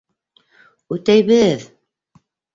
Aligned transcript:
Үтәйбеҙ! 0.97 1.69